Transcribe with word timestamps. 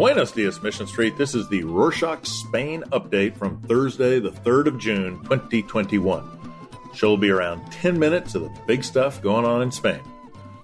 Buenos 0.00 0.32
dias, 0.32 0.62
Mission 0.62 0.86
Street. 0.86 1.18
This 1.18 1.34
is 1.34 1.46
the 1.50 1.62
Rorschach 1.62 2.24
Spain 2.24 2.82
update 2.90 3.36
from 3.36 3.60
Thursday, 3.64 4.18
the 4.18 4.30
3rd 4.30 4.68
of 4.68 4.78
June, 4.78 5.22
2021. 5.24 6.40
Show 6.94 7.10
will 7.10 7.18
be 7.18 7.28
around 7.28 7.70
10 7.70 7.98
minutes 7.98 8.34
of 8.34 8.40
the 8.40 8.60
big 8.66 8.82
stuff 8.82 9.20
going 9.20 9.44
on 9.44 9.60
in 9.60 9.70
Spain. 9.70 10.00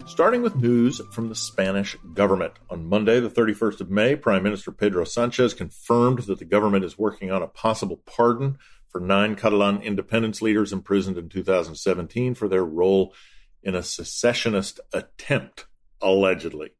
Starting 0.06 0.40
with 0.40 0.56
news 0.56 1.02
from 1.12 1.28
the 1.28 1.34
Spanish 1.34 1.98
government. 2.14 2.54
On 2.70 2.88
Monday, 2.88 3.20
the 3.20 3.28
31st 3.28 3.82
of 3.82 3.90
May, 3.90 4.16
Prime 4.16 4.42
Minister 4.42 4.72
Pedro 4.72 5.04
Sanchez 5.04 5.52
confirmed 5.52 6.20
that 6.20 6.38
the 6.38 6.46
government 6.46 6.86
is 6.86 6.96
working 6.96 7.30
on 7.30 7.42
a 7.42 7.46
possible 7.46 8.00
pardon 8.06 8.56
for 8.88 9.02
nine 9.02 9.36
Catalan 9.36 9.82
independence 9.82 10.40
leaders 10.40 10.72
imprisoned 10.72 11.18
in 11.18 11.28
2017 11.28 12.34
for 12.34 12.48
their 12.48 12.64
role 12.64 13.12
in 13.62 13.74
a 13.74 13.82
secessionist 13.82 14.80
attempt, 14.94 15.66
allegedly. 16.00 16.70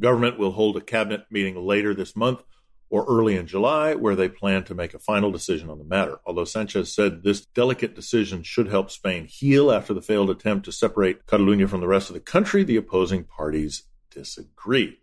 Government 0.00 0.38
will 0.38 0.52
hold 0.52 0.76
a 0.76 0.80
cabinet 0.80 1.26
meeting 1.30 1.56
later 1.56 1.94
this 1.94 2.16
month 2.16 2.42
or 2.92 3.06
early 3.08 3.36
in 3.36 3.46
July 3.46 3.94
where 3.94 4.14
they 4.14 4.28
plan 4.28 4.64
to 4.64 4.74
make 4.74 4.92
a 4.92 4.98
final 4.98 5.32
decision 5.32 5.70
on 5.70 5.78
the 5.78 5.84
matter. 5.84 6.18
Although 6.26 6.44
Sanchez 6.44 6.94
said 6.94 7.22
this 7.22 7.46
delicate 7.46 7.94
decision 7.94 8.42
should 8.42 8.68
help 8.68 8.90
Spain 8.90 9.26
heal 9.26 9.72
after 9.72 9.94
the 9.94 10.02
failed 10.02 10.28
attempt 10.28 10.66
to 10.66 10.72
separate 10.72 11.26
Catalonia 11.26 11.66
from 11.66 11.80
the 11.80 11.88
rest 11.88 12.10
of 12.10 12.14
the 12.14 12.20
country, 12.20 12.64
the 12.64 12.76
opposing 12.76 13.24
parties 13.24 13.84
disagree. 14.10 14.98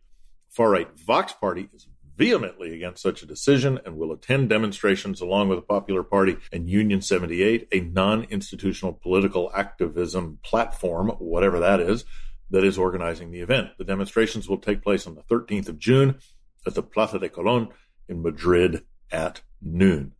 Far 0.50 0.70
right 0.70 1.00
Vox 1.00 1.34
Party 1.34 1.68
is 1.74 1.88
vehemently 2.16 2.76
against 2.76 3.02
such 3.02 3.24
a 3.24 3.26
decision 3.26 3.80
and 3.86 3.98
will 3.98 4.12
attend 4.12 4.50
demonstrations 4.50 5.22
along 5.22 5.48
with 5.48 5.58
the 5.58 5.66
Popular 5.66 6.04
Party 6.04 6.38
and 6.52 6.70
Union 6.70 7.02
78, 7.02 7.68
a 7.72 7.80
non 7.80 8.26
institutional 8.26 8.94
political 8.94 9.50
activism 9.56 10.38
platform, 10.44 11.10
whatever 11.18 11.60
that 11.60 11.80
is, 11.80 12.04
that 12.52 12.64
is 12.64 12.78
organizing 12.78 13.32
the 13.32 13.42
event. 13.42 13.72
The 13.78 13.84
demonstrations 13.84 14.48
will 14.48 14.58
take 14.58 14.82
place 14.82 15.06
on 15.08 15.16
the 15.16 15.24
13th 15.24 15.70
of 15.70 15.80
June 15.80 16.20
at 16.66 16.76
the 16.76 16.84
Plaza 16.84 17.20
de 17.20 17.30
Colón 17.30 17.70
in 18.08 18.22
Madrid 18.22 18.84
at 19.12 19.42
noon. 19.62 20.14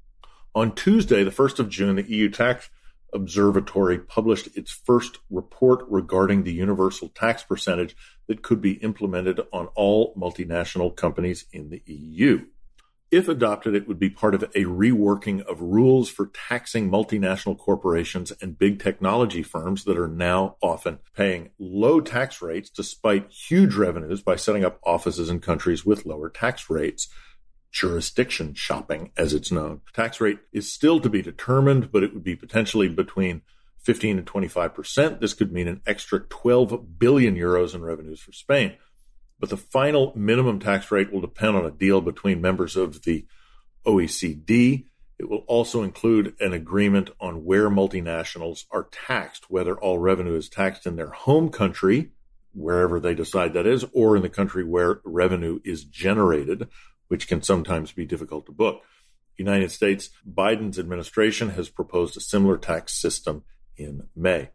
On 0.56 0.74
Tuesday, 0.74 1.24
the 1.24 1.32
1st 1.32 1.60
of 1.60 1.70
June, 1.70 1.96
the 1.96 2.10
EU 2.10 2.30
Tax 2.30 2.70
Observatory 3.12 3.98
published 3.98 4.56
its 4.56 4.72
first 4.72 5.18
report 5.32 5.84
regarding 5.90 6.44
the 6.44 6.54
universal 6.54 7.10
tax 7.10 7.44
percentage 7.44 7.96
that 8.28 8.44
could 8.44 8.62
be 8.62 8.74
implemented 8.74 9.42
on 9.52 9.68
all 9.76 10.14
multinational 10.16 10.96
companies 10.96 11.46
in 11.52 11.70
the 11.70 11.82
EU. 11.86 12.46
If 13.12 13.28
adopted, 13.28 13.74
it 13.74 13.88
would 13.88 13.98
be 13.98 14.12
part 14.12 14.36
of 14.36 14.44
a 14.44 14.66
reworking 14.66 15.42
of 15.42 15.62
rules 15.62 16.10
for 16.10 16.28
taxing 16.28 16.92
multinational 16.92 17.58
corporations 17.58 18.32
and 18.40 18.58
big 18.58 18.80
technology 18.80 19.42
firms 19.42 19.84
that 19.86 19.98
are 19.98 20.08
now 20.08 20.58
often 20.62 21.00
paying 21.16 21.50
low 21.58 22.02
tax 22.02 22.40
rates 22.40 22.70
despite 22.70 23.32
huge 23.32 23.74
revenues 23.74 24.22
by 24.22 24.36
setting 24.36 24.64
up 24.64 24.80
offices 24.84 25.28
in 25.28 25.40
countries 25.40 25.84
with 25.84 26.06
lower 26.06 26.30
tax 26.30 26.70
rates. 26.70 27.08
Jurisdiction 27.72 28.54
shopping, 28.54 29.12
as 29.18 29.34
it's 29.34 29.52
known. 29.52 29.82
Tax 29.94 30.22
rate 30.22 30.40
is 30.52 30.72
still 30.72 31.00
to 31.00 31.10
be 31.10 31.24
determined, 31.24 31.92
but 31.92 32.04
it 32.04 32.14
would 32.14 32.24
be 32.24 32.36
potentially 32.36 32.90
between 32.90 33.42
15 33.80 34.20
and 34.20 34.28
25 34.28 34.74
percent. 34.74 35.20
This 35.20 35.34
could 35.34 35.52
mean 35.52 35.68
an 35.68 35.82
extra 35.88 36.20
12 36.20 37.00
billion 37.00 37.36
euros 37.36 37.74
in 37.74 37.82
revenues 37.82 38.20
for 38.20 38.34
Spain 38.34 38.78
but 39.40 39.50
the 39.50 39.58
final 39.58 40.14
minimum 40.16 40.60
tax 40.60 40.92
rate 40.92 41.12
will 41.12 41.22
depend 41.22 41.56
on 41.56 41.66
a 41.66 41.72
deal 41.72 42.02
between 42.02 42.42
members 42.42 42.76
of 42.76 43.04
the 43.04 43.26
OECD. 43.86 44.86
It 45.18 45.30
will 45.30 45.44
also 45.48 45.84
include 45.84 46.36
an 46.40 46.54
agreement 46.54 47.10
on 47.20 47.46
where 47.46 47.70
multinationals 47.70 48.66
are 48.72 48.88
taxed, 48.92 49.50
whether 49.50 49.78
all 49.78 50.00
revenue 50.00 50.36
is 50.36 50.50
taxed 50.50 50.86
in 50.86 50.96
their 50.96 51.12
home 51.12 51.50
country, 51.50 52.12
wherever 52.54 53.00
they 53.00 53.14
decide 53.14 53.54
that 53.54 53.68
is, 53.68 53.86
or 53.94 54.16
in 54.16 54.22
the 54.22 54.30
country 54.30 54.64
where 54.64 55.02
revenue 55.04 55.60
is 55.64 55.84
generated, 55.84 56.68
which 57.08 57.28
can 57.28 57.42
sometimes 57.42 57.92
be 57.92 58.06
difficult 58.06 58.46
to 58.46 58.52
book. 58.52 58.82
United 59.38 59.72
States 59.72 60.10
Biden's 60.30 60.78
administration 60.78 61.52
has 61.52 61.70
proposed 61.70 62.18
a 62.18 62.22
similar 62.22 62.58
tax 62.58 63.00
system 63.00 63.44
in 63.78 64.08
May. 64.16 64.50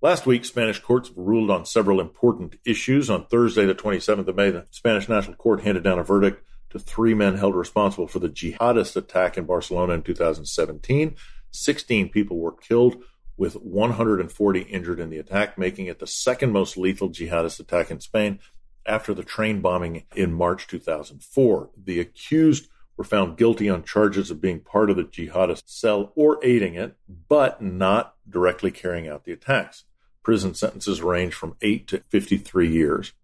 Last 0.00 0.26
week, 0.26 0.44
Spanish 0.44 0.78
courts 0.78 1.10
ruled 1.16 1.50
on 1.50 1.66
several 1.66 2.00
important 2.00 2.54
issues. 2.64 3.10
On 3.10 3.26
Thursday, 3.26 3.66
the 3.66 3.74
27th 3.74 4.28
of 4.28 4.36
May, 4.36 4.52
the 4.52 4.64
Spanish 4.70 5.08
National 5.08 5.34
Court 5.34 5.62
handed 5.62 5.82
down 5.82 5.98
a 5.98 6.04
verdict 6.04 6.44
to 6.70 6.78
three 6.78 7.14
men 7.14 7.36
held 7.36 7.56
responsible 7.56 8.06
for 8.06 8.20
the 8.20 8.28
jihadist 8.28 8.94
attack 8.94 9.36
in 9.36 9.44
Barcelona 9.44 9.94
in 9.94 10.02
2017. 10.02 11.16
16 11.50 12.08
people 12.10 12.38
were 12.38 12.52
killed, 12.52 13.02
with 13.36 13.54
140 13.54 14.60
injured 14.60 15.00
in 15.00 15.10
the 15.10 15.18
attack, 15.18 15.58
making 15.58 15.86
it 15.86 15.98
the 15.98 16.06
second 16.06 16.52
most 16.52 16.76
lethal 16.76 17.10
jihadist 17.10 17.58
attack 17.58 17.90
in 17.90 17.98
Spain 17.98 18.38
after 18.86 19.12
the 19.12 19.24
train 19.24 19.60
bombing 19.60 20.04
in 20.14 20.32
March 20.32 20.68
2004. 20.68 21.70
The 21.76 21.98
accused 21.98 22.68
were 22.96 23.02
found 23.02 23.36
guilty 23.36 23.68
on 23.68 23.82
charges 23.82 24.30
of 24.30 24.40
being 24.40 24.60
part 24.60 24.90
of 24.90 24.96
the 24.96 25.04
jihadist 25.04 25.64
cell 25.66 26.12
or 26.14 26.38
aiding 26.44 26.74
it, 26.74 26.96
but 27.28 27.60
not 27.60 28.14
directly 28.28 28.70
carrying 28.70 29.08
out 29.08 29.24
the 29.24 29.32
attacks. 29.32 29.84
Prison 30.28 30.52
sentences 30.52 31.00
range 31.00 31.32
from 31.32 31.56
8 31.62 31.88
to 31.88 32.00
53 32.10 32.70
years. 32.70 33.14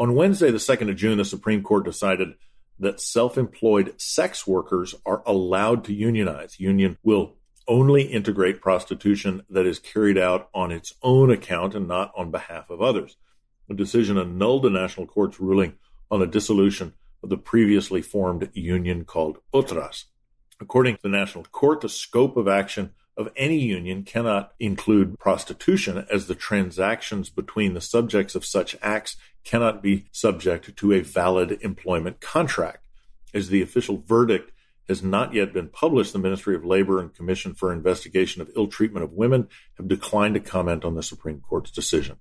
On 0.00 0.16
Wednesday, 0.16 0.50
the 0.50 0.58
2nd 0.58 0.90
of 0.90 0.96
June, 0.96 1.16
the 1.16 1.24
Supreme 1.24 1.62
Court 1.62 1.84
decided 1.84 2.34
that 2.80 3.00
self 3.00 3.38
employed 3.38 3.94
sex 4.00 4.48
workers 4.48 4.96
are 5.06 5.22
allowed 5.26 5.84
to 5.84 5.94
unionize. 5.94 6.58
Union 6.58 6.98
will 7.04 7.36
only 7.68 8.02
integrate 8.02 8.60
prostitution 8.60 9.44
that 9.48 9.64
is 9.64 9.78
carried 9.78 10.18
out 10.18 10.48
on 10.52 10.72
its 10.72 10.92
own 11.04 11.30
account 11.30 11.76
and 11.76 11.86
not 11.86 12.10
on 12.16 12.32
behalf 12.32 12.68
of 12.68 12.82
others. 12.82 13.16
The 13.68 13.74
decision 13.74 14.18
annulled 14.18 14.64
the 14.64 14.70
national 14.70 15.06
court's 15.06 15.38
ruling 15.38 15.74
on 16.10 16.18
the 16.18 16.26
dissolution 16.26 16.94
of 17.22 17.28
the 17.28 17.38
previously 17.38 18.02
formed 18.02 18.50
union 18.54 19.04
called 19.04 19.38
Otras. 19.54 20.06
According 20.60 20.96
to 20.96 21.02
the 21.02 21.10
national 21.10 21.44
court, 21.44 21.80
the 21.80 21.88
scope 21.88 22.36
of 22.36 22.48
action 22.48 22.90
of 23.16 23.30
any 23.36 23.58
union 23.58 24.02
cannot 24.04 24.52
include 24.58 25.18
prostitution, 25.18 26.06
as 26.10 26.26
the 26.26 26.34
transactions 26.34 27.28
between 27.28 27.74
the 27.74 27.80
subjects 27.80 28.34
of 28.34 28.44
such 28.44 28.76
acts 28.80 29.16
cannot 29.44 29.82
be 29.82 30.06
subject 30.12 30.76
to 30.76 30.92
a 30.92 31.00
valid 31.00 31.58
employment 31.60 32.20
contract. 32.20 32.84
As 33.32 33.48
the 33.48 33.62
official 33.62 33.98
verdict 33.98 34.52
has 34.88 35.02
not 35.02 35.34
yet 35.34 35.52
been 35.52 35.68
published, 35.68 36.12
the 36.12 36.18
Ministry 36.18 36.56
of 36.56 36.64
Labor 36.64 36.98
and 36.98 37.14
Commission 37.14 37.54
for 37.54 37.72
Investigation 37.72 38.42
of 38.42 38.50
Ill 38.56 38.66
Treatment 38.66 39.04
of 39.04 39.12
Women 39.12 39.48
have 39.76 39.86
declined 39.86 40.34
to 40.34 40.40
comment 40.40 40.84
on 40.84 40.94
the 40.94 41.02
Supreme 41.02 41.40
Court's 41.40 41.70
decision. 41.70 42.16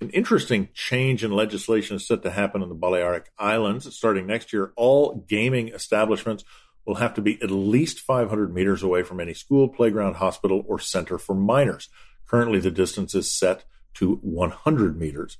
An 0.00 0.10
interesting 0.10 0.68
change 0.74 1.24
in 1.24 1.30
legislation 1.30 1.96
is 1.96 2.06
set 2.06 2.22
to 2.22 2.30
happen 2.30 2.62
in 2.62 2.68
the 2.68 2.74
Balearic 2.74 3.30
Islands. 3.38 3.92
Starting 3.96 4.26
next 4.26 4.52
year, 4.52 4.72
all 4.76 5.24
gaming 5.28 5.68
establishments 5.68 6.44
will 6.84 6.96
have 6.96 7.14
to 7.14 7.22
be 7.22 7.40
at 7.42 7.50
least 7.50 8.00
500 8.00 8.54
meters 8.54 8.82
away 8.82 9.02
from 9.02 9.20
any 9.20 9.34
school, 9.34 9.68
playground, 9.68 10.14
hospital, 10.16 10.64
or 10.66 10.78
center 10.78 11.18
for 11.18 11.34
minors. 11.34 11.88
Currently, 12.26 12.60
the 12.60 12.70
distance 12.70 13.14
is 13.14 13.30
set 13.30 13.64
to 13.94 14.16
100 14.16 14.98
meters. 14.98 15.38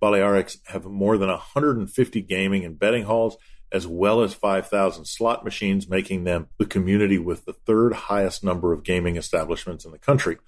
Balearics 0.00 0.58
have 0.68 0.84
more 0.84 1.18
than 1.18 1.28
150 1.28 2.20
gaming 2.22 2.64
and 2.64 2.78
betting 2.78 3.04
halls, 3.04 3.36
as 3.72 3.86
well 3.86 4.22
as 4.22 4.34
5,000 4.34 5.04
slot 5.04 5.44
machines, 5.44 5.88
making 5.88 6.24
them 6.24 6.48
the 6.58 6.66
community 6.66 7.18
with 7.18 7.44
the 7.44 7.52
third 7.52 7.92
highest 7.92 8.44
number 8.44 8.72
of 8.72 8.84
gaming 8.84 9.16
establishments 9.16 9.84
in 9.84 9.90
the 9.90 9.98
country. 9.98 10.38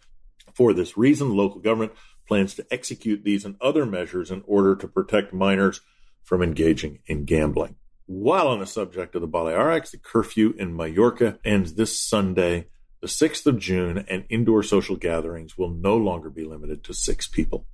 For 0.55 0.73
this 0.73 0.97
reason, 0.97 1.37
local 1.37 1.61
government 1.61 1.93
plans 2.27 2.55
to 2.55 2.67
execute 2.71 3.25
these 3.25 3.45
and 3.45 3.57
other 3.61 3.85
measures 3.85 4.31
in 4.31 4.43
order 4.47 4.77
to 4.77 4.89
protect 4.89 5.33
minors 5.33 5.81
from 6.23 6.43
engaging 6.43 7.01
in 7.07 7.25
gambling. 7.25 7.77
While 8.13 8.49
on 8.49 8.59
the 8.59 8.67
subject 8.67 9.15
of 9.15 9.21
the 9.21 9.29
Balearics, 9.29 9.93
the 9.93 9.97
curfew 9.97 10.53
in 10.59 10.75
Mallorca 10.75 11.39
ends 11.45 11.75
this 11.75 11.97
Sunday, 11.97 12.67
the 13.01 13.07
6th 13.07 13.47
of 13.47 13.61
June, 13.61 14.05
and 14.09 14.25
indoor 14.29 14.65
social 14.65 14.97
gatherings 14.97 15.57
will 15.57 15.71
no 15.71 15.97
longer 15.97 16.29
be 16.29 16.43
limited 16.43 16.83
to 16.83 16.93
six 16.93 17.29
people. 17.29 17.67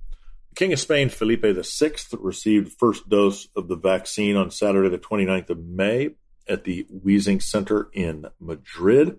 The 0.49 0.55
King 0.55 0.73
of 0.73 0.79
Spain, 0.79 1.09
Felipe 1.09 1.41
VI, 1.41 1.91
received 2.19 2.73
first 2.73 3.09
dose 3.09 3.47
of 3.55 3.67
the 3.67 3.75
vaccine 3.75 4.35
on 4.35 4.51
Saturday, 4.51 4.89
the 4.89 4.99
29th 4.99 5.49
of 5.49 5.65
May, 5.65 6.11
at 6.47 6.65
the 6.65 6.85
WiZink 6.93 7.41
Center 7.41 7.89
in 7.91 8.27
Madrid. 8.39 9.17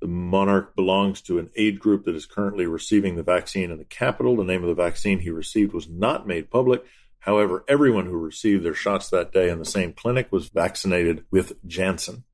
The 0.00 0.06
monarch 0.06 0.76
belongs 0.76 1.22
to 1.22 1.40
an 1.40 1.50
aid 1.56 1.80
group 1.80 2.04
that 2.04 2.14
is 2.14 2.24
currently 2.24 2.66
receiving 2.66 3.16
the 3.16 3.24
vaccine 3.24 3.72
in 3.72 3.78
the 3.78 3.84
capital. 3.84 4.36
The 4.36 4.44
name 4.44 4.62
of 4.62 4.68
the 4.68 4.80
vaccine 4.80 5.18
he 5.18 5.30
received 5.30 5.72
was 5.72 5.88
not 5.88 6.28
made 6.28 6.52
public. 6.52 6.84
However, 7.22 7.64
everyone 7.68 8.06
who 8.06 8.18
received 8.18 8.64
their 8.64 8.74
shots 8.74 9.08
that 9.10 9.30
day 9.30 9.48
in 9.48 9.60
the 9.60 9.64
same 9.64 9.92
clinic 9.92 10.32
was 10.32 10.48
vaccinated 10.48 11.24
with 11.30 11.52
Janssen. 11.64 12.24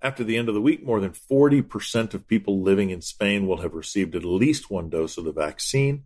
After 0.00 0.24
the 0.24 0.38
end 0.38 0.48
of 0.48 0.54
the 0.54 0.62
week, 0.62 0.82
more 0.82 0.98
than 0.98 1.12
40% 1.12 2.14
of 2.14 2.26
people 2.26 2.62
living 2.62 2.88
in 2.88 3.02
Spain 3.02 3.46
will 3.46 3.58
have 3.58 3.74
received 3.74 4.16
at 4.16 4.24
least 4.24 4.70
one 4.70 4.88
dose 4.88 5.18
of 5.18 5.24
the 5.24 5.32
vaccine. 5.32 6.04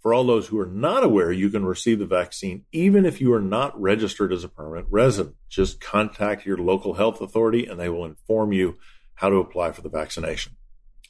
For 0.00 0.14
all 0.14 0.24
those 0.24 0.46
who 0.46 0.58
are 0.58 0.66
not 0.66 1.04
aware, 1.04 1.30
you 1.30 1.50
can 1.50 1.66
receive 1.66 1.98
the 1.98 2.06
vaccine 2.06 2.64
even 2.72 3.04
if 3.04 3.20
you 3.20 3.34
are 3.34 3.42
not 3.42 3.78
registered 3.78 4.32
as 4.32 4.42
a 4.42 4.48
permanent 4.48 4.86
resident. 4.90 5.36
Just 5.50 5.78
contact 5.78 6.46
your 6.46 6.56
local 6.56 6.94
health 6.94 7.20
authority 7.20 7.66
and 7.66 7.78
they 7.78 7.90
will 7.90 8.06
inform 8.06 8.54
you 8.54 8.78
how 9.16 9.28
to 9.28 9.36
apply 9.36 9.72
for 9.72 9.82
the 9.82 9.90
vaccination. 9.90 10.56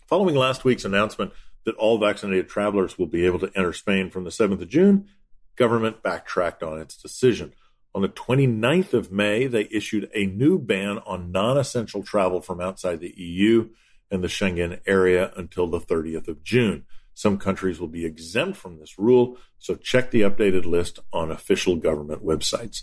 Following 0.09 0.35
last 0.35 0.65
week's 0.65 0.85
announcement 0.85 1.33
that 1.65 1.77
all 1.77 1.99
vaccinated 1.99 2.49
travelers 2.49 2.99
will 2.99 3.07
be 3.07 3.25
able 3.25 3.39
to 3.39 3.53
enter 3.55 3.73
Spain 3.73 4.11
from 4.11 4.25
the 4.25 4.31
7th 4.31 4.63
of 4.63 4.69
June, 4.69 5.07
government 5.56 6.03
backtracked 6.03 6.62
on 6.62 6.79
its 6.79 6.97
decision. 6.97 7.53
On 7.94 8.03
the 8.03 8.08
29th 8.08 8.93
of 8.93 9.11
May, 9.11 9.47
they 9.47 9.69
issued 9.70 10.11
a 10.14 10.26
new 10.26 10.58
ban 10.58 10.99
on 11.06 11.32
non 11.32 11.56
essential 11.56 12.03
travel 12.03 12.41
from 12.41 12.61
outside 12.61 13.00
the 13.00 13.14
EU 13.17 13.70
and 14.11 14.23
the 14.23 14.29
Schengen 14.29 14.81
area 14.87 15.32
until 15.37 15.67
the 15.67 15.81
30th 15.81 16.29
of 16.29 16.44
June. 16.44 16.85
Some 17.14 17.38
countries 17.38 17.81
will 17.81 17.88
be 17.88 18.05
exempt 18.05 18.58
from 18.58 18.79
this 18.79 18.99
rule, 18.99 19.38
so 19.58 19.75
check 19.75 20.11
the 20.11 20.20
updated 20.20 20.67
list 20.67 20.99
on 21.12 21.31
official 21.31 21.76
government 21.76 22.23
websites. 22.23 22.82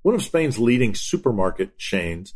One 0.00 0.14
of 0.14 0.22
Spain's 0.22 0.58
leading 0.58 0.94
supermarket 0.94 1.76
chains, 1.76 2.32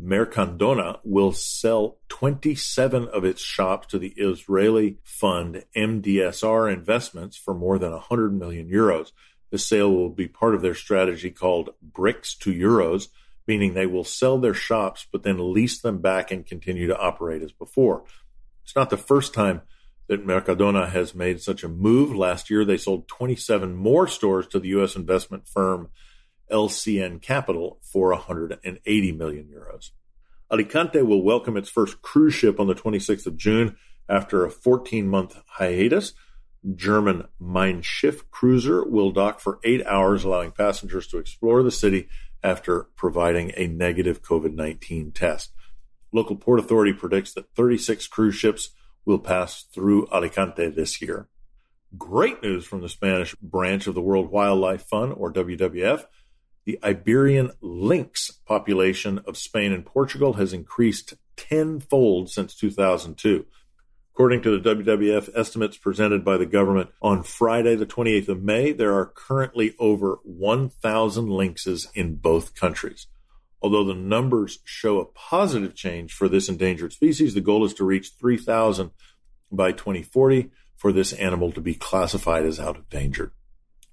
Mercadona, 0.00 0.98
will 1.04 1.32
sell 1.32 1.98
27 2.08 3.08
of 3.08 3.24
its 3.24 3.40
shops 3.40 3.88
to 3.88 3.98
the 3.98 4.12
Israeli 4.16 4.98
fund 5.04 5.64
MDSR 5.76 6.72
Investments 6.72 7.36
for 7.36 7.54
more 7.54 7.78
than 7.78 7.92
100 7.92 8.32
million 8.32 8.68
euros. 8.68 9.12
The 9.50 9.58
sale 9.58 9.92
will 9.92 10.10
be 10.10 10.28
part 10.28 10.54
of 10.54 10.62
their 10.62 10.74
strategy 10.74 11.30
called 11.30 11.74
Bricks 11.82 12.34
to 12.36 12.52
Euros, 12.52 13.08
meaning 13.46 13.74
they 13.74 13.86
will 13.86 14.04
sell 14.04 14.38
their 14.38 14.54
shops 14.54 15.06
but 15.10 15.22
then 15.22 15.52
lease 15.52 15.80
them 15.80 15.98
back 15.98 16.30
and 16.30 16.46
continue 16.46 16.86
to 16.86 16.98
operate 16.98 17.42
as 17.42 17.52
before. 17.52 18.04
It's 18.64 18.74
not 18.74 18.90
the 18.90 18.96
first 18.96 19.34
time 19.34 19.62
that 20.08 20.26
Mercadona 20.26 20.90
has 20.90 21.14
made 21.14 21.40
such 21.40 21.62
a 21.64 21.68
move. 21.68 22.14
Last 22.14 22.50
year, 22.50 22.64
they 22.64 22.76
sold 22.76 23.08
27 23.08 23.74
more 23.74 24.06
stores 24.08 24.46
to 24.48 24.58
the 24.58 24.68
U.S. 24.68 24.96
investment 24.96 25.48
firm 25.48 25.88
LCN 26.50 27.20
Capital 27.20 27.78
for 27.82 28.10
180 28.10 29.12
million 29.12 29.44
euros. 29.46 29.90
Alicante 30.50 31.02
will 31.02 31.22
welcome 31.22 31.56
its 31.56 31.70
first 31.70 32.02
cruise 32.02 32.34
ship 32.34 32.60
on 32.60 32.66
the 32.66 32.74
26th 32.74 33.26
of 33.26 33.36
June 33.36 33.76
after 34.08 34.44
a 34.44 34.50
14 34.50 35.08
month 35.08 35.36
hiatus. 35.46 36.12
German 36.74 37.24
Mein 37.40 37.82
Schiff 37.82 38.30
cruiser 38.30 38.84
will 38.84 39.10
dock 39.10 39.40
for 39.40 39.58
eight 39.64 39.84
hours, 39.86 40.24
allowing 40.24 40.52
passengers 40.52 41.06
to 41.08 41.18
explore 41.18 41.62
the 41.62 41.70
city 41.70 42.08
after 42.42 42.84
providing 42.96 43.52
a 43.56 43.66
negative 43.66 44.22
COVID 44.22 44.54
19 44.54 45.12
test. 45.12 45.52
Local 46.12 46.36
port 46.36 46.60
authority 46.60 46.92
predicts 46.92 47.32
that 47.32 47.54
36 47.56 48.06
cruise 48.08 48.34
ships 48.34 48.70
will 49.04 49.18
pass 49.18 49.62
through 49.62 50.06
Alicante 50.12 50.68
this 50.68 51.00
year. 51.00 51.28
Great 51.96 52.42
news 52.42 52.64
from 52.64 52.80
the 52.80 52.88
Spanish 52.88 53.34
branch 53.36 53.86
of 53.86 53.94
the 53.94 54.00
World 54.00 54.30
Wildlife 54.30 54.82
Fund, 54.82 55.14
or 55.16 55.32
WWF. 55.32 56.04
The 56.64 56.78
Iberian 56.84 57.50
lynx 57.60 58.30
population 58.30 59.20
of 59.26 59.36
Spain 59.36 59.72
and 59.72 59.84
Portugal 59.84 60.34
has 60.34 60.52
increased 60.52 61.14
tenfold 61.36 62.30
since 62.30 62.54
2002. 62.54 63.46
According 64.14 64.42
to 64.42 64.60
the 64.60 64.74
WWF 64.74 65.30
estimates 65.34 65.76
presented 65.76 66.24
by 66.24 66.36
the 66.36 66.46
government 66.46 66.90
on 67.00 67.24
Friday, 67.24 67.74
the 67.74 67.86
28th 67.86 68.28
of 68.28 68.42
May, 68.42 68.70
there 68.70 68.94
are 68.94 69.06
currently 69.06 69.74
over 69.80 70.20
1,000 70.22 71.28
lynxes 71.28 71.88
in 71.94 72.16
both 72.16 72.54
countries. 72.54 73.08
Although 73.60 73.84
the 73.84 73.94
numbers 73.94 74.60
show 74.64 75.00
a 75.00 75.06
positive 75.06 75.74
change 75.74 76.12
for 76.12 76.28
this 76.28 76.48
endangered 76.48 76.92
species, 76.92 77.34
the 77.34 77.40
goal 77.40 77.64
is 77.64 77.74
to 77.74 77.84
reach 77.84 78.12
3,000 78.20 78.90
by 79.50 79.72
2040 79.72 80.50
for 80.76 80.92
this 80.92 81.12
animal 81.14 81.50
to 81.52 81.60
be 81.60 81.74
classified 81.74 82.44
as 82.44 82.60
out 82.60 82.76
of 82.76 82.88
danger. 82.88 83.32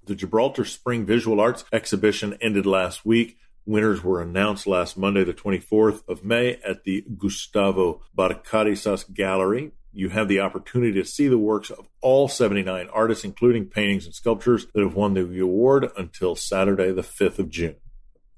The 0.04 0.14
Gibraltar 0.14 0.64
Spring 0.64 1.04
Visual 1.04 1.40
Arts 1.40 1.64
exhibition 1.72 2.36
ended 2.40 2.66
last 2.66 3.04
week. 3.04 3.38
Winners 3.66 4.02
were 4.02 4.20
announced 4.20 4.66
last 4.66 4.96
Monday, 4.96 5.22
the 5.22 5.34
24th 5.34 6.02
of 6.08 6.24
May, 6.24 6.58
at 6.66 6.84
the 6.84 7.04
Gustavo 7.16 8.02
Bacarisas 8.16 9.12
Gallery. 9.12 9.72
You 9.92 10.08
have 10.08 10.28
the 10.28 10.40
opportunity 10.40 10.92
to 10.94 11.04
see 11.04 11.28
the 11.28 11.38
works 11.38 11.70
of 11.70 11.88
all 12.00 12.28
79 12.28 12.88
artists, 12.92 13.24
including 13.24 13.66
paintings 13.66 14.06
and 14.06 14.14
sculptures 14.14 14.66
that 14.72 14.82
have 14.82 14.94
won 14.94 15.14
the 15.14 15.40
award 15.40 15.90
until 15.96 16.34
Saturday, 16.34 16.92
the 16.92 17.02
5th 17.02 17.38
of 17.38 17.50
June. 17.50 17.76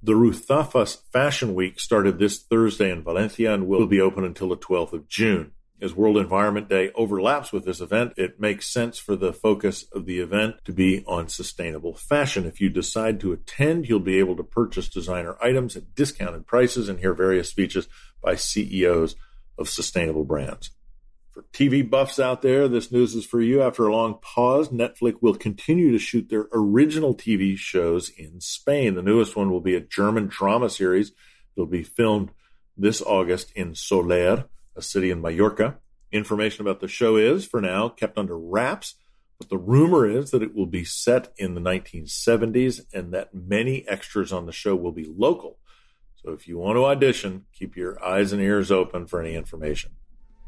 The 0.02 0.14
Ruzafas 0.14 1.02
Fashion 1.12 1.54
Week 1.54 1.78
started 1.78 2.18
this 2.18 2.38
Thursday 2.38 2.90
in 2.90 3.02
Valencia 3.02 3.54
and 3.54 3.68
will 3.68 3.86
be 3.86 4.00
open 4.00 4.24
until 4.24 4.48
the 4.48 4.56
12th 4.56 4.92
of 4.92 5.08
June. 5.08 5.52
As 5.82 5.96
World 5.96 6.16
Environment 6.16 6.68
Day 6.68 6.92
overlaps 6.94 7.52
with 7.52 7.64
this 7.64 7.80
event, 7.80 8.12
it 8.16 8.38
makes 8.38 8.68
sense 8.68 9.00
for 9.00 9.16
the 9.16 9.32
focus 9.32 9.84
of 9.92 10.06
the 10.06 10.20
event 10.20 10.64
to 10.64 10.72
be 10.72 11.02
on 11.08 11.26
sustainable 11.26 11.96
fashion. 11.96 12.46
If 12.46 12.60
you 12.60 12.70
decide 12.70 13.18
to 13.18 13.32
attend, 13.32 13.88
you'll 13.88 13.98
be 13.98 14.20
able 14.20 14.36
to 14.36 14.44
purchase 14.44 14.88
designer 14.88 15.36
items 15.42 15.74
at 15.74 15.96
discounted 15.96 16.46
prices 16.46 16.88
and 16.88 17.00
hear 17.00 17.14
various 17.14 17.48
speeches 17.48 17.88
by 18.22 18.36
CEOs 18.36 19.16
of 19.58 19.68
sustainable 19.68 20.24
brands. 20.24 20.70
For 21.32 21.42
TV 21.52 21.88
buffs 21.88 22.20
out 22.20 22.42
there, 22.42 22.68
this 22.68 22.92
news 22.92 23.16
is 23.16 23.26
for 23.26 23.40
you. 23.40 23.60
After 23.60 23.84
a 23.88 23.92
long 23.92 24.20
pause, 24.22 24.68
Netflix 24.68 25.20
will 25.20 25.34
continue 25.34 25.90
to 25.90 25.98
shoot 25.98 26.28
their 26.28 26.46
original 26.52 27.12
TV 27.12 27.56
shows 27.56 28.08
in 28.08 28.40
Spain. 28.40 28.94
The 28.94 29.02
newest 29.02 29.34
one 29.34 29.50
will 29.50 29.60
be 29.60 29.74
a 29.74 29.80
German 29.80 30.28
drama 30.28 30.70
series. 30.70 31.10
It'll 31.56 31.66
be 31.66 31.82
filmed 31.82 32.30
this 32.76 33.02
August 33.02 33.50
in 33.56 33.72
Sóller, 33.72 34.44
a 34.76 34.82
city 34.82 35.10
in 35.10 35.20
Mallorca. 35.20 35.78
Information 36.10 36.62
about 36.62 36.80
the 36.80 36.88
show 36.88 37.16
is, 37.16 37.46
for 37.46 37.60
now, 37.60 37.88
kept 37.88 38.18
under 38.18 38.38
wraps, 38.38 38.96
but 39.38 39.48
the 39.48 39.58
rumor 39.58 40.06
is 40.06 40.30
that 40.30 40.42
it 40.42 40.54
will 40.54 40.66
be 40.66 40.84
set 40.84 41.32
in 41.36 41.54
the 41.54 41.60
1970s 41.60 42.80
and 42.92 43.12
that 43.14 43.34
many 43.34 43.86
extras 43.88 44.32
on 44.32 44.46
the 44.46 44.52
show 44.52 44.76
will 44.76 44.92
be 44.92 45.04
local. 45.04 45.58
So 46.22 46.32
if 46.32 46.46
you 46.46 46.58
want 46.58 46.76
to 46.76 46.84
audition, 46.84 47.46
keep 47.52 47.76
your 47.76 48.02
eyes 48.04 48.32
and 48.32 48.40
ears 48.40 48.70
open 48.70 49.06
for 49.06 49.20
any 49.20 49.34
information. 49.34 49.92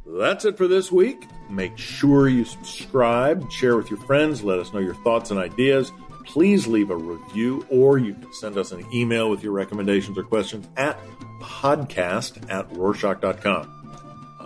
That's 0.07 0.45
it 0.45 0.59
for 0.59 0.69
this 0.69 0.93
week. 0.93 1.27
Make 1.51 1.79
sure 1.79 2.29
you 2.29 2.45
subscribe, 2.45 3.51
share 3.51 3.77
with 3.77 3.91
your 3.91 4.01
friends, 4.01 4.45
let 4.45 4.59
us 4.59 4.73
know 4.73 4.81
your 4.81 4.95
thoughts 4.97 5.31
and 5.31 5.41
ideas. 5.41 5.91
Please 6.27 6.67
leave 6.67 6.91
a 6.91 6.97
review 6.97 7.67
or 7.71 7.99
you 7.99 8.15
can 8.15 8.33
send 8.35 8.57
us 8.59 8.71
an 8.73 8.87
email 8.93 9.31
with 9.31 9.43
your 9.43 9.53
recommendations 9.53 10.17
or 10.17 10.23
questions 10.23 10.69
at 10.77 10.99
podcast 11.41 12.51
at 12.51 12.71
rorschach.com. 12.71 13.84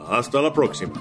Hasta 0.08 0.40
la 0.40 0.52
próxima. 0.52 0.94